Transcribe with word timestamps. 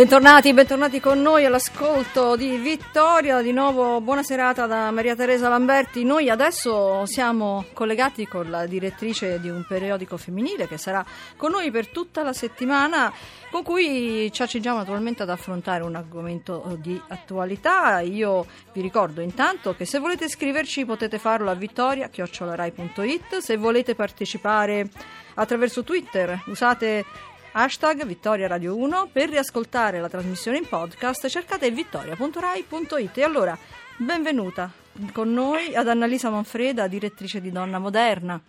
Bentornati, 0.00 0.54
bentornati 0.54 0.98
con 0.98 1.20
noi 1.20 1.44
all'ascolto 1.44 2.34
di 2.34 2.56
Vittoria, 2.56 3.42
di 3.42 3.52
nuovo 3.52 4.00
buona 4.00 4.22
serata 4.22 4.64
da 4.64 4.90
Maria 4.90 5.14
Teresa 5.14 5.50
Lamberti. 5.50 6.04
Noi 6.04 6.30
adesso 6.30 7.04
siamo 7.04 7.66
collegati 7.74 8.26
con 8.26 8.48
la 8.48 8.64
direttrice 8.64 9.38
di 9.40 9.50
un 9.50 9.62
periodico 9.68 10.16
femminile 10.16 10.66
che 10.66 10.78
sarà 10.78 11.04
con 11.36 11.50
noi 11.50 11.70
per 11.70 11.88
tutta 11.88 12.22
la 12.22 12.32
settimana, 12.32 13.12
con 13.50 13.62
cui 13.62 14.32
ci 14.32 14.40
accingiamo 14.40 14.78
naturalmente 14.78 15.22
ad 15.22 15.28
affrontare 15.28 15.84
un 15.84 15.94
argomento 15.94 16.78
di 16.80 16.98
attualità. 17.08 18.00
Io 18.00 18.46
vi 18.72 18.80
ricordo 18.80 19.20
intanto 19.20 19.74
che 19.74 19.84
se 19.84 19.98
volete 19.98 20.30
scriverci 20.30 20.86
potete 20.86 21.18
farlo 21.18 21.50
a 21.50 21.54
vittoria.it, 21.54 23.36
se 23.36 23.56
volete 23.58 23.94
partecipare 23.94 24.88
attraverso 25.34 25.84
Twitter 25.84 26.42
usate 26.46 27.04
hashtag 27.52 28.06
Vittoria 28.06 28.46
Radio 28.46 28.76
1 28.76 29.08
per 29.12 29.28
riascoltare 29.28 30.00
la 30.00 30.08
trasmissione 30.08 30.58
in 30.58 30.68
podcast 30.68 31.26
cercate 31.28 31.70
vittoria.rai.it 31.70 33.18
e 33.18 33.22
allora 33.22 33.58
benvenuta 33.96 34.70
con 35.12 35.32
noi 35.32 35.74
ad 35.74 35.88
Annalisa 35.88 36.30
Manfreda 36.30 36.86
direttrice 36.86 37.40
di 37.40 37.50
Donna 37.50 37.78
Moderna 37.78 38.40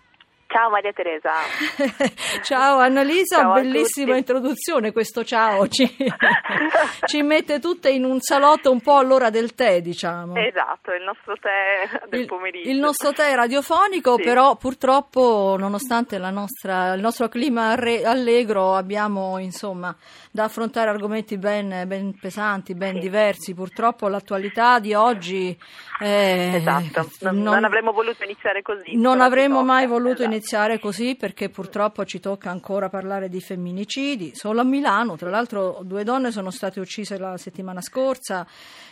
Ciao 0.51 0.69
Maria 0.69 0.91
Teresa. 0.91 1.31
ciao 2.43 2.79
Annalisa, 2.79 3.37
ciao 3.37 3.53
bellissima 3.53 4.17
introduzione 4.17 4.91
questo 4.91 5.23
ciao, 5.23 5.65
ci, 5.71 5.89
ci, 7.05 7.21
mette 7.21 7.59
tutte 7.59 7.89
in 7.89 8.03
un 8.03 8.19
salotto 8.19 8.69
un 8.69 8.81
po' 8.81 8.97
all'ora 8.97 9.29
del 9.29 9.55
tè 9.55 9.79
diciamo. 9.79 10.35
Esatto, 10.35 10.91
il 10.91 11.03
nostro 11.03 11.37
tè 11.39 12.05
del 12.09 12.25
pomeriggio. 12.25 12.69
Il 12.69 12.79
nostro 12.79 13.13
tè 13.13 13.33
radiofonico 13.33 14.17
sì. 14.17 14.23
però 14.23 14.57
purtroppo 14.57 15.55
nonostante 15.57 16.17
nostra, 16.17 16.95
il 16.95 17.01
nostro 17.01 17.29
clima 17.29 17.69
allegro 17.69 18.75
abbiamo 18.75 19.37
insomma 19.37 19.95
da 20.31 20.43
affrontare 20.43 20.89
argomenti 20.89 21.37
ben, 21.37 21.83
ben 21.87 22.13
pesanti, 22.19 22.75
ben 22.75 22.95
sì. 22.95 22.99
diversi, 22.99 23.53
purtroppo 23.53 24.09
l'attualità 24.09 24.79
di 24.79 24.93
oggi... 24.93 25.57
Eh, 26.01 26.55
esatto, 26.55 27.07
non, 27.19 27.35
non, 27.35 27.53
non, 27.53 27.63
avremmo 27.63 27.91
voluto 27.91 28.23
iniziare 28.23 28.63
così. 28.63 28.97
Non 28.97 29.21
avremmo 29.21 29.63
mai 29.63 29.85
voluto 29.85 30.13
esatto. 30.13 30.23
iniziare 30.23 30.39
iniziare 30.41 30.79
così 30.79 31.15
perché 31.15 31.49
purtroppo 31.49 32.03
ci 32.03 32.19
tocca 32.19 32.49
ancora 32.49 32.89
parlare 32.89 33.29
di 33.29 33.39
femminicidi. 33.39 34.33
Solo 34.33 34.61
a 34.61 34.63
Milano, 34.63 35.15
tra 35.15 35.29
l'altro, 35.29 35.81
due 35.83 36.03
donne 36.03 36.31
sono 36.31 36.49
state 36.49 36.79
uccise 36.79 37.19
la 37.19 37.37
settimana 37.37 37.79
scorsa 37.79 38.47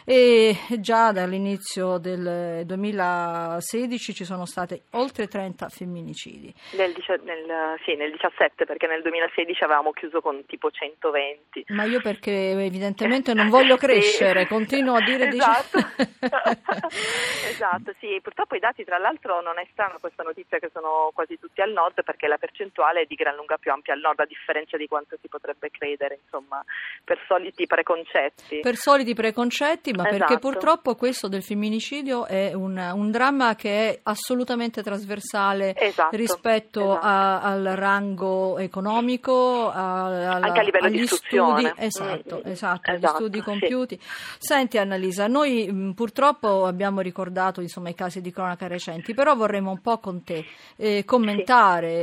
e 0.05 0.55
già 0.77 1.11
dall'inizio 1.11 1.97
del 1.97 2.65
2016 2.65 4.13
ci 4.13 4.25
sono 4.25 4.45
state 4.45 4.83
oltre 4.91 5.27
30 5.27 5.69
femminicidi. 5.69 6.53
Nel, 6.77 6.93
nel, 7.23 7.79
sì, 7.83 7.95
nel 7.95 8.11
17 8.11 8.65
perché 8.65 8.85
nel 8.85 9.01
2016 9.01 9.63
avevamo 9.63 9.91
chiuso 9.91 10.21
con 10.21 10.45
tipo 10.45 10.69
120. 10.69 11.65
Ma 11.69 11.85
io 11.85 11.99
perché 11.99 12.51
evidentemente 12.51 13.33
non 13.35 13.49
voglio 13.49 13.75
crescere, 13.75 14.41
sì. 14.41 14.47
continuo 14.47 14.95
a 14.95 15.01
dire... 15.01 15.29
Esatto. 15.29 15.79
esatto, 17.49 17.93
sì, 17.99 18.19
purtroppo 18.21 18.55
i 18.55 18.59
dati 18.59 18.83
tra 18.83 18.99
l'altro 18.99 19.41
non 19.41 19.57
è 19.57 19.67
strano 19.71 19.97
questa 19.99 20.21
notizia 20.21 20.59
che 20.59 20.69
sono 20.71 21.09
quasi 21.13 21.37
tutti 21.39 21.61
al 21.61 21.71
nord 21.71 22.03
perché 22.03 22.27
la 22.27 22.37
percentuale 22.37 23.01
è 23.01 23.05
di 23.05 23.15
gran 23.15 23.35
lunga 23.35 23.57
più 23.57 23.71
ampia 23.71 23.93
al 23.93 23.99
nord 23.99 24.19
a 24.19 24.25
differenza 24.25 24.77
di 24.77 24.87
quanto 24.87 25.17
si 25.21 25.27
potrebbe 25.27 25.71
credere, 25.71 26.19
insomma, 26.23 26.63
per 27.03 27.19
soliti 27.27 27.65
preconcetti. 27.65 28.59
Per 28.59 28.75
soliti 28.75 29.13
preconcetti, 29.13 29.91
ma 29.93 30.03
esatto. 30.03 30.17
perché 30.17 30.39
purtroppo 30.39 30.95
questo 30.95 31.27
del 31.27 31.41
femminicidio 31.41 32.25
è 32.25 32.53
un, 32.53 32.77
un 32.77 33.11
dramma 33.11 33.55
che 33.55 33.69
è 33.69 33.99
assolutamente 34.03 34.83
trasversale 34.83 35.75
esatto, 35.75 36.15
rispetto 36.15 36.81
esatto. 36.81 37.05
A, 37.05 37.41
al 37.41 37.63
rango 37.75 38.57
economico, 38.57 39.69
a, 39.69 40.05
alla, 40.35 40.47
anche 40.47 40.59
a 40.59 40.63
livello 40.63 40.85
agli 40.87 40.99
di 40.99 41.07
studi, 41.07 41.71
esatto, 41.77 42.41
mm, 42.45 42.51
esatto, 42.51 42.91
agli 42.91 43.05
studi 43.05 43.37
sì. 43.39 43.43
compiuti. 43.43 43.99
Senti 44.01 44.77
Annalisa, 44.77 45.27
noi 45.27 45.71
mh, 45.71 45.93
purtroppo 45.93 46.65
abbiamo 46.65 46.99
ricordato 46.99 47.61
insomma, 47.61 47.89
i 47.89 47.95
casi 47.95 48.21
di 48.21 48.31
cronaca 48.31 48.67
recenti, 48.67 49.13
però 49.13 49.35
vorremmo 49.35 49.71
un 49.71 49.81
po' 49.81 49.99
con 49.99 50.23
te 50.23 50.45
eh, 50.75 51.05
commentare 51.05 51.28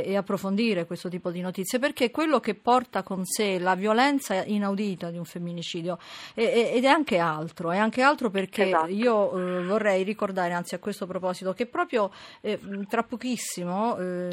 sì. 0.03 0.09
e 0.09 0.15
approfondire 0.15 0.85
questo 0.85 1.09
tipo 1.09 1.31
di 1.31 1.41
notizie 1.41 1.79
perché 1.79 2.11
quello 2.11 2.39
che 2.39 2.55
porta 2.55 3.03
con 3.03 3.25
sé 3.25 3.59
la 3.59 3.75
violenza 3.75 4.43
inaudita 4.43 5.09
di 5.09 5.17
un 5.17 5.25
femminicidio 5.25 5.97
è, 6.33 6.71
ed 6.73 6.83
è 6.83 6.87
anche 6.87 7.17
altro, 7.17 7.71
è 7.71 7.77
anche 7.77 8.01
altro 8.01 8.29
perché 8.29 8.67
esatto. 8.67 8.87
io 8.87 9.31
eh, 9.37 9.63
vorrei 9.65 10.03
ricordare 10.03 10.53
anzi 10.53 10.75
a 10.75 10.79
questo 10.79 11.05
proposito 11.05 11.53
che 11.53 11.65
proprio 11.65 12.11
eh, 12.41 12.59
tra 12.87 13.03
pochissimo 13.03 13.97
eh, 13.97 14.29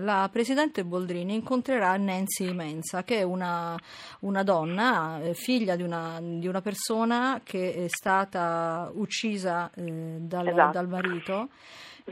la 0.00 0.28
Presidente 0.30 0.84
Boldrini 0.84 1.34
incontrerà 1.34 1.96
Nancy 1.96 2.52
Mensa 2.52 3.02
che 3.04 3.18
è 3.18 3.22
una, 3.22 3.76
una 4.20 4.42
donna, 4.42 5.20
eh, 5.20 5.34
figlia 5.34 5.76
di 5.76 5.82
una, 5.82 6.18
di 6.20 6.46
una, 6.46 6.60
persona 6.60 7.40
che 7.44 7.74
è 7.74 7.88
stata 7.88 8.90
uccisa 8.94 9.70
eh, 9.74 10.16
dal, 10.18 10.48
esatto. 10.48 10.72
dal 10.72 10.88
marito 10.88 11.48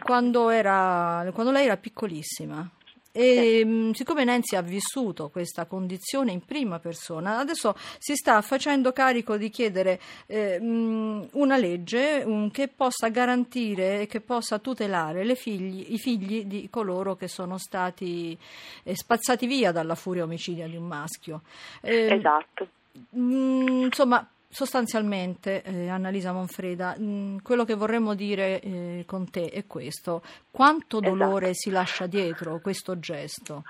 quando, 0.00 0.48
era, 0.50 1.28
quando 1.32 1.53
lei 1.53 1.66
era 1.66 1.76
piccolissima. 1.76 2.69
E 3.14 3.60
sì. 3.62 3.91
siccome 3.92 4.25
Nancy 4.25 4.56
ha 4.56 4.62
vissuto 4.62 5.28
questa 5.28 5.66
condizione 5.66 6.32
in 6.32 6.42
prima 6.47 6.78
persona, 6.78 7.36
adesso 7.36 7.76
si 7.98 8.14
sta 8.14 8.41
facendo 8.41 8.92
carico 8.92 9.36
di 9.36 9.50
chiedere 9.50 10.00
eh, 10.25 10.56
una 10.58 11.58
legge 11.58 12.22
um, 12.25 12.50
che 12.50 12.69
possa 12.69 13.08
garantire 13.08 14.00
e 14.00 14.06
che 14.06 14.22
possa 14.22 14.58
tutelare 14.60 15.34
figli, 15.34 15.92
i 15.92 15.98
figli 15.98 16.47
di 16.47 16.69
coloro 16.70 17.14
che 17.14 17.28
sono 17.28 17.59
stati 17.59 18.36
eh, 18.82 18.97
spazzati 18.97 19.47
via 19.47 19.72
dalla 19.72 19.94
furia 19.94 20.22
omicidia 20.22 20.66
di 20.66 20.76
un 20.76 20.86
maschio. 20.86 21.42
Eh, 21.82 22.14
esatto. 22.14 22.66
Mh, 23.10 23.84
insomma, 23.84 24.26
Sostanzialmente, 24.54 25.62
eh, 25.62 25.88
Annalisa 25.88 26.30
Monfreda, 26.30 26.94
mh, 26.98 27.04
mm, 27.04 27.36
quello 27.38 27.64
che 27.64 27.72
vorremmo 27.72 28.14
dire 28.14 28.60
eh, 28.60 29.04
con 29.06 29.30
te 29.30 29.48
è 29.48 29.66
questo. 29.66 30.22
Quanto 30.50 31.00
dolore 31.00 31.48
esatto. 31.48 31.58
si 31.58 31.70
lascia 31.70 32.06
dietro 32.06 32.60
questo 32.60 32.98
gesto? 32.98 33.62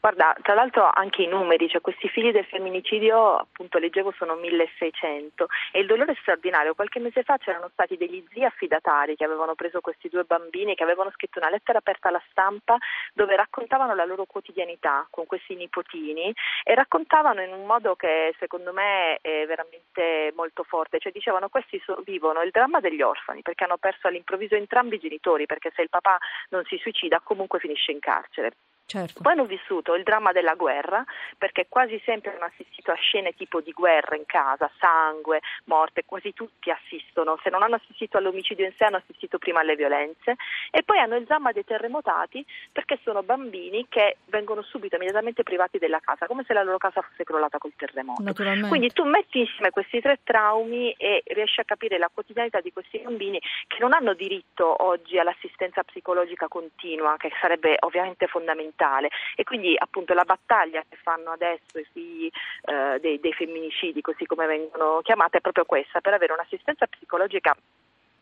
Guarda, 0.00 0.36
tra 0.42 0.54
l'altro 0.54 0.88
anche 0.88 1.22
i 1.22 1.26
numeri, 1.26 1.68
cioè 1.68 1.80
questi 1.80 2.08
figli 2.08 2.30
del 2.30 2.44
femminicidio, 2.44 3.34
appunto 3.34 3.78
leggevo, 3.78 4.12
sono 4.16 4.36
1600 4.36 5.48
e 5.72 5.80
il 5.80 5.86
dolore 5.86 6.12
è 6.12 6.16
straordinario. 6.20 6.74
Qualche 6.74 7.00
mese 7.00 7.24
fa 7.24 7.36
c'erano 7.36 7.68
stati 7.72 7.96
degli 7.96 8.24
zii 8.32 8.44
affidatari 8.44 9.16
che 9.16 9.24
avevano 9.24 9.56
preso 9.56 9.80
questi 9.80 10.08
due 10.08 10.22
bambini, 10.22 10.76
che 10.76 10.84
avevano 10.84 11.10
scritto 11.10 11.40
una 11.40 11.50
lettera 11.50 11.78
aperta 11.78 12.08
alla 12.08 12.22
stampa 12.30 12.76
dove 13.12 13.34
raccontavano 13.34 13.92
la 13.96 14.04
loro 14.04 14.24
quotidianità 14.24 15.04
con 15.10 15.26
questi 15.26 15.56
nipotini 15.56 16.32
e 16.62 16.74
raccontavano 16.76 17.42
in 17.42 17.52
un 17.52 17.66
modo 17.66 17.96
che 17.96 18.36
secondo 18.38 18.72
me 18.72 19.18
è 19.20 19.46
veramente 19.46 20.32
molto 20.36 20.62
forte, 20.62 21.00
cioè 21.00 21.10
dicevano 21.10 21.48
questi 21.48 21.82
vivono 22.04 22.42
il 22.42 22.50
dramma 22.52 22.78
degli 22.78 23.02
orfani 23.02 23.42
perché 23.42 23.64
hanno 23.64 23.78
perso 23.78 24.06
all'improvviso 24.06 24.54
entrambi 24.54 24.94
i 24.94 25.00
genitori, 25.00 25.46
perché 25.46 25.72
se 25.74 25.82
il 25.82 25.88
papà 25.88 26.18
non 26.50 26.62
si 26.66 26.76
suicida 26.76 27.20
comunque 27.20 27.58
finisce 27.58 27.90
in 27.90 27.98
carcere. 27.98 28.52
Certo. 28.88 29.20
Poi 29.20 29.32
hanno 29.32 29.44
vissuto 29.44 29.94
il 29.94 30.02
dramma 30.02 30.32
della 30.32 30.54
guerra, 30.54 31.04
perché 31.36 31.66
quasi 31.68 32.00
sempre 32.06 32.34
hanno 32.34 32.46
assistito 32.46 32.90
a 32.90 32.94
scene 32.94 33.34
tipo 33.34 33.60
di 33.60 33.70
guerra 33.72 34.16
in 34.16 34.24
casa, 34.24 34.70
sangue, 34.78 35.40
morte, 35.64 36.06
quasi 36.06 36.32
tutti 36.32 36.70
assistono, 36.70 37.38
se 37.42 37.50
non 37.50 37.62
hanno 37.62 37.74
assistito 37.74 38.16
all'omicidio 38.16 38.64
in 38.64 38.72
sé 38.78 38.84
hanno 38.84 38.96
assistito 38.96 39.36
prima 39.36 39.60
alle 39.60 39.76
violenze 39.76 40.36
e 40.70 40.82
poi 40.84 41.00
hanno 41.00 41.16
il 41.16 41.24
dramma 41.24 41.52
dei 41.52 41.66
terremotati 41.66 42.42
perché 42.72 42.98
sono 43.02 43.22
bambini 43.22 43.84
che 43.90 44.16
vengono 44.24 44.62
subito 44.62 44.94
immediatamente 44.94 45.42
privati 45.42 45.76
della 45.76 46.00
casa, 46.00 46.24
come 46.24 46.44
se 46.46 46.54
la 46.54 46.62
loro 46.62 46.78
casa 46.78 47.02
fosse 47.02 47.24
crollata 47.24 47.58
col 47.58 47.74
terremoto. 47.76 48.22
Quindi 48.68 48.88
tu 48.92 49.04
metti 49.04 49.40
insieme 49.40 49.68
questi 49.68 50.00
tre 50.00 50.20
traumi 50.24 50.92
e 50.92 51.22
riesci 51.26 51.60
a 51.60 51.64
capire 51.64 51.98
la 51.98 52.08
quotidianità 52.10 52.62
di 52.62 52.72
questi 52.72 53.00
bambini 53.00 53.38
che 53.66 53.76
non 53.80 53.92
hanno 53.92 54.14
diritto 54.14 54.82
oggi 54.82 55.18
all'assistenza 55.18 55.82
psicologica 55.82 56.48
continua, 56.48 57.16
che 57.18 57.30
sarebbe 57.38 57.76
ovviamente 57.80 58.26
fondamentale 58.28 58.76
fondamentale 58.78 59.10
e 59.34 59.42
quindi 59.42 59.74
appunto 59.76 60.14
la 60.14 60.24
battaglia 60.24 60.82
che 60.88 60.96
fanno 61.02 61.32
adesso 61.32 61.78
i 61.78 61.86
figli 61.92 62.30
eh, 62.64 62.98
dei, 63.00 63.18
dei 63.20 63.32
femminicidi, 63.32 64.00
così 64.00 64.24
come 64.24 64.46
vengono 64.46 65.00
chiamate, 65.02 65.38
è 65.38 65.40
proprio 65.40 65.64
questa, 65.64 66.00
per 66.00 66.14
avere 66.14 66.32
un'assistenza 66.32 66.86
psicologica 66.86 67.56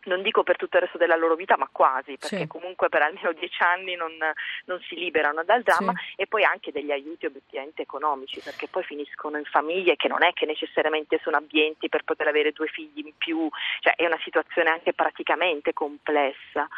non 0.06 0.22
dico 0.22 0.44
per 0.44 0.54
tutto 0.54 0.76
il 0.76 0.84
resto 0.84 0.98
della 0.98 1.16
loro 1.16 1.34
vita, 1.34 1.56
ma 1.56 1.68
quasi, 1.70 2.16
perché 2.16 2.36
sì. 2.38 2.46
comunque 2.46 2.88
per 2.88 3.02
almeno 3.02 3.32
dieci 3.32 3.60
anni 3.64 3.96
non, 3.96 4.12
non 4.66 4.80
si 4.82 4.94
liberano 4.94 5.42
dal 5.42 5.62
dramma 5.62 5.92
sì. 5.96 6.14
e 6.14 6.28
poi 6.28 6.44
anche 6.44 6.70
degli 6.70 6.92
aiuti 6.92 7.26
obiettivamente 7.26 7.82
economici, 7.82 8.40
perché 8.40 8.68
poi 8.68 8.84
finiscono 8.84 9.36
in 9.36 9.44
famiglie 9.46 9.96
che 9.96 10.06
non 10.06 10.22
è 10.22 10.32
che 10.32 10.46
necessariamente 10.46 11.18
sono 11.24 11.38
ambienti 11.38 11.88
per 11.88 12.04
poter 12.04 12.28
avere 12.28 12.52
due 12.52 12.68
figli 12.68 13.04
in 13.04 13.16
più, 13.18 13.48
cioè 13.80 13.96
è 13.96 14.06
una 14.06 14.20
situazione 14.22 14.70
anche 14.70 14.92
praticamente 14.92 15.72
complessa. 15.72 16.68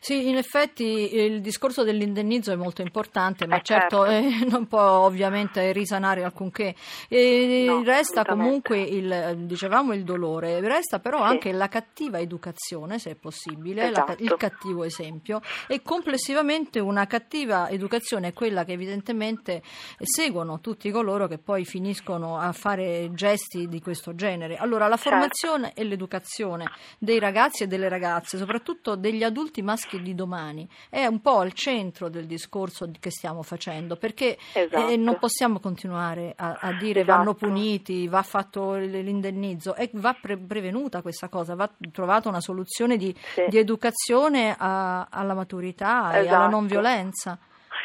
Sì, 0.00 0.28
in 0.28 0.36
effetti 0.36 1.14
il 1.16 1.40
discorso 1.40 1.82
dell'indennizzo 1.84 2.52
è 2.52 2.56
molto 2.56 2.82
importante, 2.82 3.46
ma 3.46 3.56
Eh, 3.56 3.62
certo, 3.62 4.04
certo. 4.06 4.44
eh, 4.44 4.44
non 4.50 4.66
può 4.66 4.80
ovviamente 4.80 5.72
risanare 5.72 6.24
alcunché. 6.24 6.74
E 7.08 7.64
No, 7.66 7.82
resta 7.84 8.24
comunque 8.24 8.80
il, 8.80 9.34
dicevamo 9.46 9.92
il 9.94 10.04
dolore, 10.04 10.60
resta 10.60 10.98
però 10.98 11.18
Sì. 11.18 11.22
anche 11.24 11.52
la 11.52 11.68
cattiva 11.68 12.18
educazione, 12.18 12.98
se 12.98 13.10
è 13.10 13.14
possibile, 13.14 13.82
la 13.90 14.04
Esatto. 14.04 14.22
il 14.22 14.34
cattivo 14.36 14.84
esempio 14.84 15.40
e 15.66 15.82
complessivamente 15.82 16.78
una 16.80 17.06
cattiva 17.06 17.68
educazione 17.68 18.28
è 18.28 18.32
quella 18.32 18.64
che 18.64 18.72
evidentemente 18.72 19.62
seguono 20.00 20.60
tutti 20.60 20.90
coloro 20.90 21.26
che 21.26 21.38
poi 21.38 21.64
finiscono 21.64 22.38
a 22.38 22.52
fare 22.52 23.10
gesti 23.12 23.68
di 23.68 23.80
questo 23.80 24.14
genere. 24.14 24.56
Allora, 24.56 24.86
la 24.88 24.96
Certo. 24.96 25.10
formazione 25.10 25.72
e 25.74 25.84
l'educazione 25.84 26.64
dei 26.98 27.18
ragazzi 27.18 27.62
e 27.62 27.66
delle 27.66 27.88
ragazze, 27.88 28.38
soprattutto 28.38 28.96
degli 28.96 29.22
adulti 29.22 29.62
maschi 29.68 30.00
di 30.00 30.14
domani, 30.14 30.66
è 30.88 31.04
un 31.04 31.20
po' 31.20 31.40
al 31.40 31.52
centro 31.52 32.08
del 32.08 32.24
discorso 32.26 32.86
di- 32.86 32.98
che 32.98 33.10
stiamo 33.10 33.42
facendo, 33.42 33.96
perché 33.96 34.38
Esatto. 34.54 34.88
eh, 34.88 34.96
non 34.96 35.18
possiamo 35.18 35.60
continuare 35.60 36.32
a, 36.36 36.58
a 36.60 36.72
dire 36.72 37.00
Esatto. 37.00 37.16
vanno 37.18 37.34
puniti, 37.34 38.08
va 38.08 38.22
fatto 38.22 38.74
l'indennizzo, 38.76 39.74
e 39.74 39.90
va 39.92 40.16
pre- 40.18 40.38
prevenuta 40.38 41.02
questa 41.02 41.28
cosa, 41.28 41.54
va 41.54 41.70
trovata 41.92 42.30
una 42.30 42.40
soluzione 42.40 42.96
di, 42.96 43.14
Sì. 43.34 43.44
di 43.48 43.58
educazione 43.58 44.54
a- 44.56 45.06
alla 45.10 45.34
maturità 45.34 46.12
e 46.12 46.18
alla 46.20 46.26
Esatto. 46.28 46.50
non 46.50 46.66
violenza. 46.66 47.38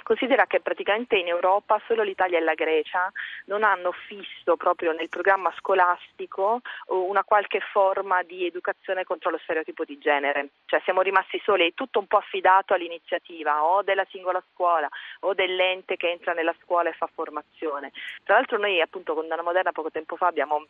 Considera 0.04 0.46
che 0.46 0.60
praticamente 0.60 1.16
in 1.16 1.28
Europa 1.28 1.82
solo 1.88 2.04
l'Italia 2.04 2.38
e 2.38 2.42
la 2.42 2.54
Grecia 2.54 3.12
non 3.46 3.64
hanno 3.64 3.92
fisso 3.92 4.58
proprio 4.58 4.92
nel 4.92 5.10
programma 5.10 5.52
scolastico 5.58 6.62
uh, 6.88 6.96
una 6.96 7.24
qualche 7.24 7.60
forma 7.60 8.22
di 8.24 8.46
educazione 8.46 9.06
contro 9.06 9.30
lo 9.30 9.40
stereotipo 9.42 9.86
di 9.86 9.98
genere. 9.98 10.50
Cioè 10.66 10.82
siamo 10.84 11.02
rimasti 11.02 11.42
soli, 11.44 11.70
è 11.70 11.74
tutto 11.74 12.00
un 12.00 12.08
po' 12.08 12.18
affidato 12.18 12.74
all'iniziativa 12.74 13.64
o 13.64 13.82
della 13.82 14.06
singola 14.10 14.44
scuola 14.54 14.90
o 15.22 15.34
dell'ente 15.34 15.96
che 15.96 16.10
entra 16.10 16.34
nella 16.34 16.56
scuola 16.62 16.90
e 16.90 16.94
fa 16.94 17.10
formazione. 17.14 17.92
Tra 18.24 18.36
l'altro 18.36 18.58
noi 18.58 18.82
appunto 18.82 19.14
con 19.14 19.28
Dana 19.28 19.42
Moderna 19.42 19.72
poco 19.72 19.90
tempo 19.90 20.18
fa 20.18 20.28
abbiamo 20.28 20.66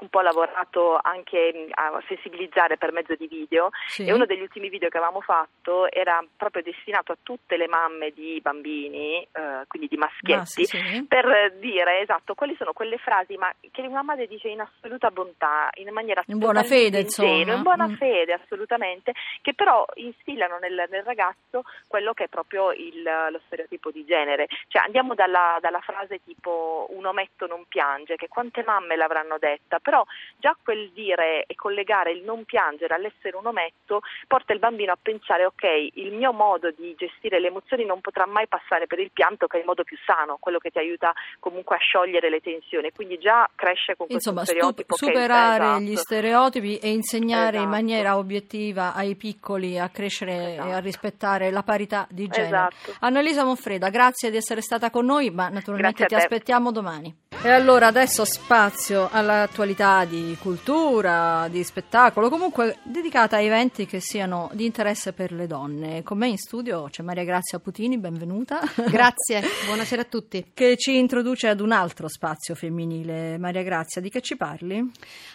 un 0.00 0.08
po' 0.08 0.20
lavorato 0.20 0.98
anche 1.00 1.66
a 1.72 2.02
sensibilizzare 2.08 2.76
per 2.76 2.92
mezzo 2.92 3.14
di 3.14 3.26
video 3.26 3.70
Sì. 3.86 4.06
e 4.06 4.12
uno 4.12 4.26
degli 4.26 4.40
ultimi 4.40 4.68
video 4.68 4.88
che 4.88 4.96
avevamo 4.96 5.20
fatto 5.20 5.90
era 5.90 6.22
proprio 6.36 6.62
destinato 6.62 7.12
a 7.12 7.18
tutte 7.22 7.56
le 7.56 7.68
mamme 7.68 8.10
di 8.10 8.40
bambini, 8.40 9.22
eh, 9.22 9.64
quindi 9.66 9.88
di 9.88 9.96
maschietti, 9.96 10.40
Ah, 10.40 10.44
sì, 10.44 10.64
sì. 10.64 11.04
per 11.06 11.52
dire 11.58 12.00
esatto 12.00 12.34
quali 12.34 12.54
sono 12.56 12.72
quelle 12.72 12.96
frasi 12.98 13.36
ma 13.36 13.52
che 13.70 13.82
una 13.82 14.02
madre 14.02 14.26
dice 14.26 14.48
in 14.48 14.60
assoluta 14.60 15.10
bontà, 15.10 15.68
in 15.74 15.88
maniera 15.92 16.22
In 16.26 16.38
buona 16.38 16.62
fede, 16.62 17.00
insomma. 17.00 17.52
in 17.54 17.62
buona 17.62 17.86
Mm. 17.88 17.94
fede 17.94 18.32
assolutamente, 18.32 19.12
che 19.42 19.54
però 19.54 19.84
instillano 19.94 20.58
nel, 20.58 20.86
nel 20.88 21.02
ragazzo 21.02 21.62
quello 21.86 22.12
che 22.14 22.24
è 22.24 22.28
proprio 22.28 22.72
il- 22.72 23.02
lo 23.02 23.40
stereotipo 23.46 23.90
di 23.90 24.04
genere. 24.04 24.46
Cioè 24.68 24.82
andiamo 24.82 25.14
dalla, 25.14 25.58
dalla 25.60 25.80
frase 25.80 26.20
tipo 26.24 26.86
un 26.90 27.04
ometto 27.06 27.46
non 27.46 27.64
piange, 27.68 28.16
che 28.16 28.28
quante 28.28 28.62
mamme 28.64 28.96
l'avranno 28.96 29.38
detta, 29.38 29.78
però 29.90 30.04
già 30.38 30.56
quel 30.62 30.90
dire 30.94 31.42
e 31.46 31.56
collegare 31.56 32.12
il 32.12 32.22
non 32.22 32.44
piangere 32.44 32.94
all'essere 32.94 33.36
un 33.36 33.46
ometto 33.46 34.02
porta 34.28 34.52
il 34.52 34.60
bambino 34.60 34.92
a 34.92 34.98
pensare 35.00 35.44
ok, 35.44 35.64
il 35.94 36.12
mio 36.12 36.32
modo 36.32 36.70
di 36.70 36.94
gestire 36.96 37.40
le 37.40 37.48
emozioni 37.48 37.84
non 37.84 38.00
potrà 38.00 38.24
mai 38.26 38.46
passare 38.46 38.86
per 38.86 39.00
il 39.00 39.10
pianto 39.12 39.48
che 39.48 39.56
è 39.56 39.60
il 39.60 39.66
modo 39.66 39.82
più 39.82 39.96
sano, 40.06 40.36
quello 40.38 40.58
che 40.58 40.70
ti 40.70 40.78
aiuta 40.78 41.12
comunque 41.40 41.74
a 41.74 41.78
sciogliere 41.80 42.30
le 42.30 42.38
tensioni, 42.40 42.92
quindi 42.92 43.18
già 43.18 43.50
cresce 43.56 43.96
con 43.96 44.06
questo 44.06 44.30
Insomma, 44.30 44.44
stereotipo 44.44 44.94
che- 44.94 45.04
superare 45.06 45.64
esatto. 45.64 45.80
gli 45.80 45.96
stereotipi 45.96 46.78
e 46.78 46.88
insegnare 46.90 47.56
in 47.56 47.62
Esatto. 47.62 47.68
maniera 47.68 48.16
obiettiva 48.16 48.94
ai 48.94 49.16
piccoli 49.16 49.76
a 49.76 49.88
crescere 49.88 50.32
e 50.54 50.58
a 50.58 50.64
Esatto. 50.66 50.80
rispettare 50.84 51.50
la 51.50 51.62
parità 51.64 52.06
di 52.08 52.28
genere. 52.28 52.68
Esatto. 52.68 52.96
Annalisa 53.00 53.44
Monfreda, 53.44 53.88
grazie 53.88 54.30
di 54.30 54.36
essere 54.36 54.60
stata 54.60 54.90
con 54.90 55.04
noi, 55.04 55.30
ma 55.30 55.48
naturalmente 55.48 56.06
ti 56.06 56.14
aspettiamo 56.14 56.70
domani. 56.70 57.12
E 57.42 57.48
allora 57.48 57.86
adesso 57.86 58.26
spazio 58.26 59.08
all'attualità 59.10 60.04
di 60.04 60.36
cultura, 60.38 61.48
di 61.48 61.64
spettacolo, 61.64 62.28
comunque 62.28 62.80
dedicata 62.82 63.36
a 63.36 63.40
eventi 63.40 63.86
che 63.86 63.98
siano 63.98 64.50
di 64.52 64.66
interesse 64.66 65.14
per 65.14 65.32
le 65.32 65.46
donne. 65.46 66.02
Con 66.02 66.18
me 66.18 66.28
in 66.28 66.36
studio 66.36 66.88
c'è 66.90 67.02
Maria 67.02 67.24
Grazia 67.24 67.58
Putini, 67.58 67.96
benvenuta. 67.96 68.60
Grazie, 68.90 69.42
buonasera 69.64 70.02
a 70.02 70.04
tutti. 70.04 70.50
che 70.52 70.76
ci 70.76 70.98
introduce 70.98 71.48
ad 71.48 71.60
un 71.60 71.72
altro 71.72 72.08
spazio 72.08 72.54
femminile. 72.54 73.38
Maria 73.38 73.62
Grazia, 73.62 74.02
di 74.02 74.10
che 74.10 74.20
ci 74.20 74.36
parli? 74.36 74.84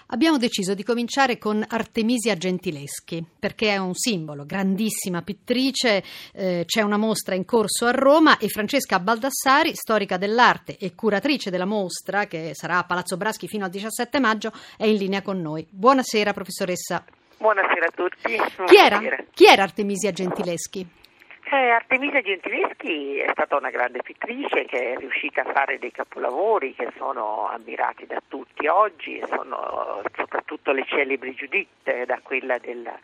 Abbiamo 0.07 0.38
deciso 0.38 0.75
di 0.75 0.83
cominciare 0.83 1.39
con 1.39 1.65
Artemisia 1.68 2.36
Gentileschi 2.36 3.25
perché 3.39 3.69
è 3.69 3.77
un 3.77 3.95
simbolo, 3.95 4.45
grandissima 4.45 5.24
pittrice, 5.24 6.03
eh, 6.33 6.63
c'è 6.68 6.81
una 6.81 6.97
mostra 6.97 7.33
in 7.33 7.45
corso 7.45 7.88
a 7.88 7.92
Roma 7.92 8.38
e 8.38 8.47
Francesca 8.47 9.00
Baldassari, 9.00 9.74
storica 9.74 10.18
dell'arte 10.18 10.77
e 10.77 10.94
curatrice 10.94 11.50
della 11.50 11.65
mostra 11.65 11.83
che 12.28 12.52
sarà 12.54 12.80
a 12.80 12.84
Palazzo 12.84 13.18
Braschi 13.18 13.48
fino 13.48 13.66
al 13.66 13.72
17 13.72 14.20
maggio, 14.20 14.52
è 14.78 14.86
in 14.86 14.98
linea 14.98 15.22
con 15.22 15.42
noi. 15.42 15.66
Buonasera 15.70 16.34
professoressa. 16.34 17.04
Buonasera 17.38 17.86
a 17.86 17.92
tutti. 17.94 18.40
Chi 18.66 18.76
era, 18.78 19.00
chi 19.34 19.46
era 19.46 19.64
Artemisia 19.64 20.12
Gentileschi? 20.12 21.04
Eh, 21.48 21.70
Artemisia 21.70 22.22
Gentileschi 22.22 23.18
è 23.18 23.30
stata 23.32 23.56
una 23.56 23.70
grande 23.70 24.02
pittrice 24.02 24.66
che 24.66 24.94
è 24.94 24.98
riuscita 24.98 25.44
a 25.44 25.52
fare 25.54 25.78
dei 25.78 25.92
capolavori 25.92 26.74
che 26.74 26.92
sono 26.98 27.48
ammirati 27.48 28.08
da 28.08 28.20
tutti 28.28 28.66
oggi, 28.66 29.22
sono 29.30 30.02
soprattutto 30.16 30.72
le 30.72 30.86
celebri 30.88 31.36
Giuditte, 31.36 32.06
da 32.06 32.20
quella 32.24 32.58
della 32.58 32.98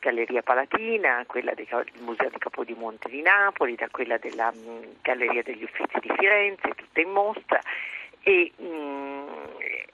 Galleria 0.00 0.42
Palatina, 0.42 1.24
quella 1.26 1.54
del 1.54 1.66
Museo 2.00 2.28
di 2.28 2.38
Capodimonte 2.38 3.08
di 3.08 3.22
Napoli, 3.22 3.74
da 3.74 3.88
quella 3.90 4.18
della 4.18 4.52
mh, 4.52 4.98
Galleria 5.00 5.42
degli 5.42 5.62
Uffizi 5.62 5.98
di 6.00 6.12
Firenze, 6.14 6.74
tutte 6.76 7.00
in 7.00 7.10
mostra 7.10 7.58
e 8.22 8.52
mh, 8.56 9.08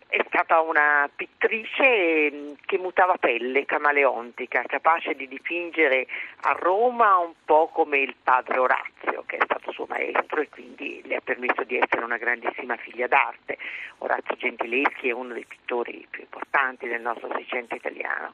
è 0.08 0.24
stata 0.28 0.60
una 0.60 1.10
pittrice 1.14 2.30
mh, 2.30 2.56
che 2.66 2.78
mutava 2.78 3.16
pelle, 3.16 3.64
camaleontica, 3.64 4.62
capace 4.66 5.14
di 5.14 5.26
dipingere 5.26 6.06
a 6.42 6.52
Roma 6.52 7.16
un 7.18 7.32
po' 7.44 7.68
come 7.68 7.98
il 7.98 8.14
padre 8.22 8.58
Orazio, 8.58 9.24
che 9.26 9.36
è 9.36 9.44
stato 9.44 9.72
suo 9.72 9.86
maestro 9.88 10.40
e 10.40 10.48
quindi 10.48 11.02
le 11.04 11.16
ha 11.16 11.20
permesso 11.20 11.64
di 11.64 11.76
essere 11.76 12.04
una 12.04 12.16
grandissima 12.16 12.76
figlia 12.76 13.06
d'arte. 13.06 13.58
Orazio 13.98 14.36
Gentileschi 14.36 15.08
è 15.08 15.12
uno 15.12 15.32
dei 15.34 15.46
pittori 15.46 16.06
più 16.10 16.22
importanti 16.22 16.86
del 16.86 17.00
nostro 17.00 17.28
Seicento 17.32 17.74
italiano. 17.74 18.32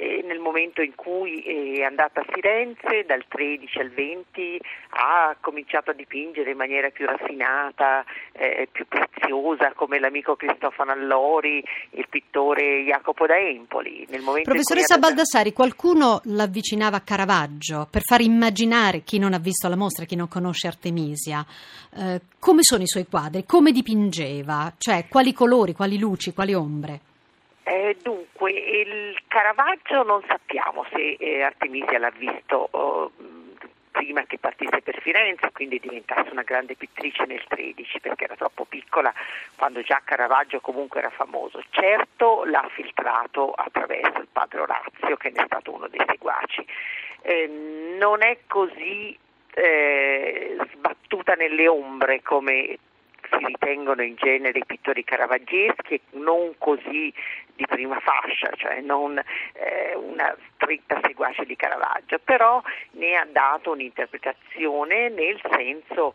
E 0.00 0.22
nel 0.24 0.38
momento 0.38 0.80
in 0.80 0.94
cui 0.94 1.42
è 1.42 1.82
andata 1.82 2.20
a 2.20 2.24
Firenze, 2.24 3.02
dal 3.04 3.24
13 3.26 3.80
al 3.80 3.90
20, 3.90 4.60
ha 4.90 5.36
cominciato 5.40 5.90
a 5.90 5.92
dipingere 5.92 6.52
in 6.52 6.56
maniera 6.56 6.88
più 6.90 7.04
raffinata, 7.04 8.04
eh, 8.30 8.68
più 8.70 8.86
preziosa, 8.86 9.72
come 9.74 9.98
l'amico 9.98 10.36
Cristofano 10.36 10.92
Allori, 10.92 11.64
il 11.90 12.06
pittore 12.08 12.84
Jacopo 12.84 13.26
da 13.26 13.38
Empoli. 13.38 14.06
Professoressa 14.44 14.94
andata- 14.94 15.14
Baldassari, 15.14 15.52
qualcuno 15.52 16.20
l'avvicinava 16.26 16.98
a 16.98 17.00
Caravaggio 17.00 17.88
per 17.90 18.02
far 18.02 18.20
immaginare 18.20 19.02
chi 19.02 19.18
non 19.18 19.32
ha 19.32 19.38
visto 19.38 19.68
la 19.68 19.74
mostra, 19.74 20.04
chi 20.04 20.14
non 20.14 20.28
conosce 20.28 20.68
Artemisia, 20.68 21.44
eh, 21.96 22.20
come 22.38 22.62
sono 22.62 22.84
i 22.84 22.86
suoi 22.86 23.06
quadri, 23.08 23.44
come 23.44 23.72
dipingeva, 23.72 24.74
cioè 24.78 25.06
quali 25.08 25.32
colori, 25.32 25.72
quali 25.72 25.98
luci, 25.98 26.32
quali 26.32 26.54
ombre. 26.54 27.00
Eh, 27.68 27.98
dunque, 28.02 28.50
il 28.50 29.14
Caravaggio 29.26 30.02
non 30.02 30.22
sappiamo 30.26 30.86
se 30.90 31.16
eh, 31.18 31.42
Artemisia 31.42 31.98
l'ha 31.98 32.12
visto 32.16 32.66
oh, 32.70 33.12
prima 33.90 34.22
che 34.22 34.38
partisse 34.38 34.80
per 34.80 34.98
Firenze, 35.02 35.52
quindi 35.52 35.78
diventasse 35.78 36.30
una 36.30 36.44
grande 36.44 36.76
pittrice 36.76 37.26
nel 37.26 37.44
13 37.46 38.00
perché 38.00 38.24
era 38.24 38.36
troppo 38.36 38.64
piccola 38.64 39.12
quando 39.54 39.82
già 39.82 40.00
Caravaggio 40.02 40.60
comunque 40.60 41.00
era 41.00 41.10
famoso. 41.10 41.62
Certo 41.68 42.44
l'ha 42.46 42.66
filtrato 42.72 43.52
attraverso 43.52 44.18
il 44.18 44.28
padre 44.32 44.60
Orazio 44.60 45.18
che 45.18 45.28
ne 45.28 45.42
è 45.42 45.44
stato 45.44 45.74
uno 45.74 45.88
dei 45.88 46.02
seguaci. 46.06 46.66
Eh, 47.20 47.96
non 47.98 48.22
è 48.22 48.38
così 48.46 49.14
eh, 49.52 50.56
sbattuta 50.72 51.34
nelle 51.34 51.68
ombre 51.68 52.22
come 52.22 52.78
si 53.30 53.44
ritengono 53.44 54.02
in 54.02 54.14
genere 54.16 54.58
i 54.58 54.64
pittori 54.64 55.04
caravaggeschi 55.04 55.94
e 55.94 56.00
non 56.12 56.54
così 56.58 57.12
di 57.54 57.66
prima 57.66 57.98
fascia, 58.00 58.50
cioè 58.56 58.80
non 58.80 59.18
eh, 59.18 59.94
una 59.96 60.34
stretta 60.54 61.00
seguace 61.02 61.44
di 61.44 61.56
Caravaggio, 61.56 62.18
però 62.22 62.62
ne 62.92 63.14
ha 63.16 63.26
dato 63.30 63.72
un'interpretazione 63.72 65.08
nel 65.08 65.40
senso 65.50 66.14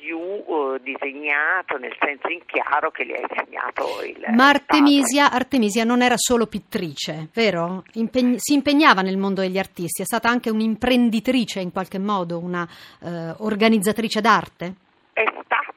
più 0.00 0.18
eh, 0.18 0.80
disegnato, 0.82 1.76
nel 1.76 1.94
senso 2.00 2.28
in 2.28 2.40
chiaro 2.46 2.90
che 2.90 3.04
le 3.04 3.16
ha 3.16 3.20
insegnato 3.20 4.02
il 4.02 4.24
Ma 4.34 4.48
Artemisia, 4.48 5.30
Artemisia 5.30 5.84
non 5.84 6.00
era 6.00 6.16
solo 6.16 6.46
pittrice, 6.46 7.28
vero? 7.34 7.84
Impegn- 7.94 8.36
si 8.36 8.54
impegnava 8.54 9.02
nel 9.02 9.18
mondo 9.18 9.42
degli 9.42 9.58
artisti, 9.58 10.02
è 10.02 10.06
stata 10.06 10.28
anche 10.28 10.50
un'imprenditrice 10.50 11.60
in 11.60 11.72
qualche 11.72 11.98
modo, 11.98 12.38
una 12.38 12.66
eh, 13.02 13.34
organizzatrice 13.38 14.20
d'arte. 14.20 14.74
È 15.12 15.24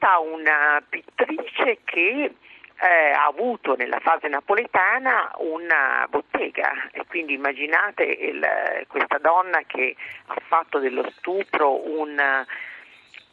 stata 0.04 0.18
una 0.18 0.82
pittrice 0.86 1.78
che 1.84 2.34
eh, 2.76 3.10
ha 3.10 3.24
avuto 3.24 3.74
nella 3.74 4.00
fase 4.00 4.28
napoletana 4.28 5.32
una 5.38 6.06
bottega. 6.10 6.90
E 6.92 7.06
quindi 7.06 7.32
immaginate 7.32 8.04
il, 8.04 8.46
questa 8.86 9.16
donna 9.16 9.62
che 9.66 9.96
ha 10.26 10.36
fatto 10.46 10.78
dello 10.78 11.10
stupro 11.16 11.88
un 11.88 12.44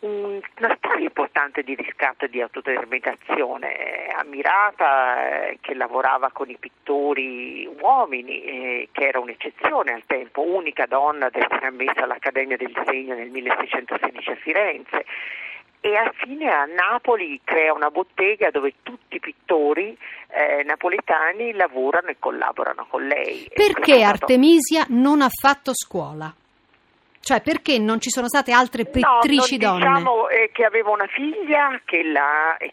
una 0.04 0.76
storia 0.78 1.06
importante 1.06 1.62
di 1.62 1.76
riscatto 1.76 2.26
e 2.26 2.30
di 2.30 2.42
autodeterminazione, 2.42 4.08
ammirata, 4.08 5.50
eh, 5.50 5.60
che 5.62 5.76
lavorava 5.76 6.32
con 6.32 6.50
i 6.50 6.58
pittori 6.58 7.70
uomini, 7.80 8.42
eh, 8.42 8.90
che 8.92 9.10
era 9.10 9.20
un'eccezione 9.20 9.92
al 9.94 10.02
tempo, 10.08 10.42
unica 10.42 10.88
donna 10.88 11.28
ad 11.28 11.36
essere 11.36 11.68
ammessa 11.68 12.02
all'Accademia 12.02 12.58
del 12.58 12.72
Disegno 12.72 13.14
nel 13.14 13.30
1616 13.30 14.32
a 14.32 14.36
Firenze 14.38 15.06
e 15.82 15.96
alla 15.96 16.14
fine 16.14 16.48
a 16.48 16.66
Napoli 16.66 17.42
crea 17.44 17.74
una 17.74 17.90
bottega 17.90 18.52
dove 18.52 18.76
tutti 18.84 19.16
i 19.16 19.20
pittori 19.20 19.98
eh, 20.30 20.64
napoletani 20.64 21.54
lavorano 21.54 22.10
e 22.10 22.18
collaborano 22.20 22.86
con 22.88 23.06
lei. 23.06 23.50
Perché 23.54 24.04
Artemisia 24.04 24.86
non 24.90 25.22
ha 25.22 25.30
fatto 25.30 25.72
scuola? 25.74 26.34
Cioè 27.20 27.42
perché 27.42 27.78
non 27.78 28.00
ci 28.00 28.10
sono 28.10 28.28
state 28.28 28.52
altre 28.52 28.86
pittrici 28.86 29.58
no, 29.58 29.70
donne? 29.70 29.86
Diciamo 29.86 30.30
eh, 30.30 30.50
che 30.52 30.66
aveva 30.66 30.90
una 30.90 31.08
figlia 31.08 31.80
che, 31.86 32.02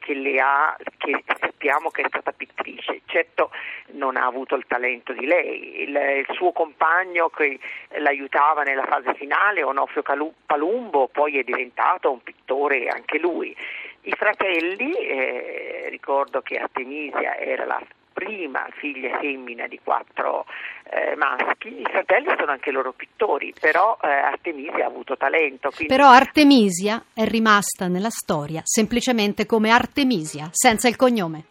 che 0.01 0.15
le 0.15 0.41
ha, 0.41 0.77
che 0.97 1.23
sappiamo 1.39 1.91
che 1.91 2.03
è 2.03 2.07
stata 2.09 2.33
pittrice. 2.33 2.98
Certo 3.09 3.51
non 3.93 4.17
ha 4.17 4.27
avuto 4.27 4.55
il 4.55 4.65
talento 4.67 5.15
di 5.15 5.25
lei. 5.25 5.83
Il, 5.83 5.89
il 5.89 6.27
suo 6.35 6.53
compagno 6.53 7.31
che 7.31 7.59
l'aiutava 7.99 8.63
nella 8.63 8.85
fase 8.85 9.15
finale, 9.15 9.63
Onofrio 9.63 10.03
Palumbo, 10.45 11.09
poi 11.09 11.39
è 11.39 11.43
diventato 11.43 12.13
un 12.13 12.23
pittore 12.23 12.89
anche 12.89 13.19
lui. 13.19 13.57
I 14.03 14.13
fratelli, 14.13 14.93
eh, 14.93 15.87
ricordo 15.89 16.41
che 16.43 16.57
Artemisia 16.57 17.37
era 17.37 17.65
la 17.65 17.83
prima 18.13 18.67
figlia 18.79 19.17
femmina 19.21 19.69
di 19.69 19.79
quattro 19.83 20.45
eh, 20.91 21.15
maschi, 21.15 21.69
i 21.81 21.87
fratelli 21.89 22.27
sono 22.37 22.51
anche 22.51 22.73
loro 22.73 22.93
pittori, 22.93 23.55
però 23.59 23.97
eh, 24.03 24.09
Artemisia 24.09 24.85
ha 24.85 24.89
avuto 24.89 25.17
talento. 25.17 25.71
Quindi... 25.71 25.95
Però 25.95 26.09
Artemisia 26.09 27.05
è 27.15 27.25
rimasta 27.25 27.87
nella 27.87 28.11
storia 28.11 28.63
semplicemente 28.65 29.47
come 29.47 29.71
Artemisia, 29.71 30.49
senza 30.51 30.89
il 30.89 30.97
cognome 30.97 31.45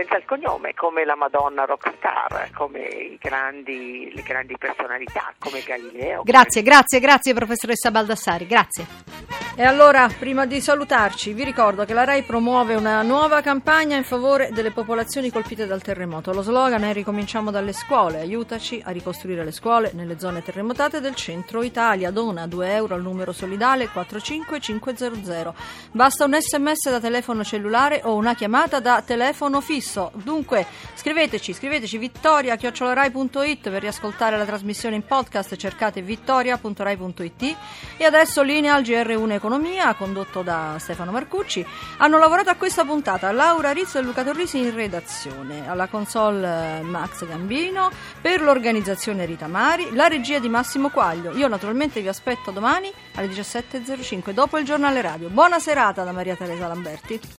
senza 0.00 0.16
il 0.16 0.24
cognome, 0.24 0.72
come 0.74 1.04
la 1.04 1.14
Madonna 1.14 1.64
rockstar, 1.64 2.50
come 2.54 3.16
grandi, 3.20 4.10
le 4.14 4.22
grandi 4.22 4.56
personalità, 4.56 5.32
come 5.38 5.60
Galileo. 5.60 6.22
Grazie, 6.22 6.62
come... 6.62 6.74
grazie, 6.74 7.00
grazie 7.00 7.34
professoressa 7.34 7.90
Baldassari, 7.90 8.46
grazie. 8.46 9.49
E 9.60 9.64
allora, 9.64 10.08
prima 10.18 10.46
di 10.46 10.58
salutarci, 10.58 11.34
vi 11.34 11.44
ricordo 11.44 11.84
che 11.84 11.92
la 11.92 12.04
RAI 12.04 12.22
promuove 12.22 12.76
una 12.76 13.02
nuova 13.02 13.42
campagna 13.42 13.94
in 13.94 14.04
favore 14.04 14.48
delle 14.54 14.70
popolazioni 14.70 15.30
colpite 15.30 15.66
dal 15.66 15.82
terremoto. 15.82 16.32
Lo 16.32 16.40
slogan 16.40 16.82
è 16.82 16.94
Ricominciamo 16.94 17.50
dalle 17.50 17.74
scuole, 17.74 18.20
aiutaci 18.20 18.80
a 18.82 18.90
ricostruire 18.90 19.44
le 19.44 19.52
scuole 19.52 19.90
nelle 19.92 20.18
zone 20.18 20.42
terremotate 20.42 21.02
del 21.02 21.14
centro 21.14 21.62
Italia. 21.62 22.10
Dona 22.10 22.46
2 22.46 22.72
euro 22.72 22.94
al 22.94 23.02
numero 23.02 23.32
solidale 23.32 23.90
45500. 23.90 25.54
Basta 25.92 26.24
un 26.24 26.38
sms 26.40 26.88
da 26.88 26.98
telefono 26.98 27.44
cellulare 27.44 28.00
o 28.02 28.14
una 28.14 28.34
chiamata 28.34 28.80
da 28.80 29.02
telefono 29.04 29.60
fisso. 29.60 30.10
Dunque, 30.14 30.64
scriveteci, 30.94 31.52
scriveteci 31.52 31.98
vittoria.rai.it 31.98 33.68
per 33.68 33.82
riascoltare 33.82 34.38
la 34.38 34.46
trasmissione 34.46 34.96
in 34.96 35.04
podcast, 35.04 35.54
cercate 35.56 36.00
vittoria.rai.it 36.00 37.56
e 37.98 38.04
adesso 38.04 38.40
linea 38.40 38.72
al 38.72 38.84
GR1 38.84 39.32
Economia, 39.32 39.48
condotto 39.96 40.42
da 40.42 40.76
Stefano 40.78 41.12
Marcucci. 41.12 41.64
Hanno 41.98 42.18
lavorato 42.18 42.50
a 42.50 42.54
questa 42.54 42.84
puntata 42.84 43.30
Laura 43.32 43.72
Rizzo 43.72 43.98
e 43.98 44.02
Luca 44.02 44.24
Torrisi 44.24 44.58
in 44.58 44.74
redazione, 44.74 45.68
alla 45.68 45.86
console 45.86 46.78
eh, 46.78 46.82
Max 46.82 47.26
Gambino, 47.26 47.90
per 48.20 48.40
l'organizzazione 48.40 49.24
Rita 49.24 49.46
Mari, 49.46 49.94
la 49.94 50.08
regia 50.08 50.38
di 50.38 50.48
Massimo 50.48 50.88
Quaglio. 50.90 51.32
Io 51.32 51.48
naturalmente 51.48 52.00
vi 52.00 52.08
aspetto 52.08 52.50
domani 52.50 52.92
alle 53.14 53.28
17.05 53.28 54.30
dopo 54.30 54.58
il 54.58 54.64
giornale 54.64 55.00
radio. 55.00 55.28
Buona 55.28 55.58
serata 55.58 56.04
da 56.04 56.12
Maria 56.12 56.36
Teresa 56.36 56.66
Lamberti. 56.66 57.20